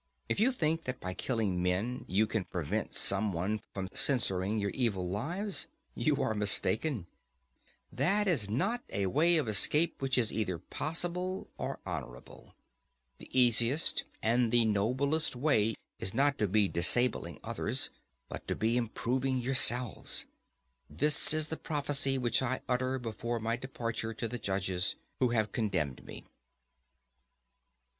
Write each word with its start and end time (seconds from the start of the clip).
If 0.27 0.39
you 0.39 0.51
think 0.51 0.85
that 0.85 0.99
by 0.99 1.13
killing 1.13 1.61
men 1.61 2.05
you 2.07 2.25
can 2.25 2.45
prevent 2.45 2.91
some 2.91 3.31
one 3.33 3.61
from 3.71 3.87
censuring 3.93 4.57
your 4.57 4.71
evil 4.71 5.07
lives, 5.07 5.67
you 5.93 6.23
are 6.23 6.33
mistaken; 6.33 7.05
that 7.91 8.27
is 8.27 8.49
not 8.49 8.81
a 8.89 9.05
way 9.05 9.37
of 9.37 9.47
escape 9.47 10.01
which 10.01 10.17
is 10.17 10.33
either 10.33 10.57
possible 10.57 11.49
or 11.59 11.77
honourable; 11.85 12.55
the 13.19 13.29
easiest 13.39 14.03
and 14.23 14.51
the 14.51 14.65
noblest 14.65 15.35
way 15.35 15.75
is 15.99 16.15
not 16.15 16.39
to 16.39 16.47
be 16.47 16.67
disabling 16.67 17.39
others, 17.43 17.91
but 18.27 18.47
to 18.47 18.55
be 18.55 18.77
improving 18.77 19.37
yourselves. 19.37 20.25
This 20.89 21.31
is 21.31 21.49
the 21.49 21.57
prophecy 21.57 22.17
which 22.17 22.41
I 22.41 22.61
utter 22.67 22.97
before 22.97 23.39
my 23.39 23.55
departure 23.55 24.15
to 24.15 24.27
the 24.27 24.39
judges 24.39 24.95
who 25.19 25.29
have 25.29 25.51
condemned 25.51 26.03
me. 26.03 26.25